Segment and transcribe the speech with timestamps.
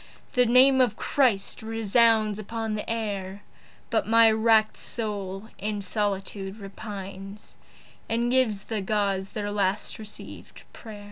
[0.33, 3.43] The name of Christ resounds upon the air.
[3.91, 7.55] But my wrack'd soul in solitude repines
[8.09, 10.99] And gives the Gods their last receivèd pray'r.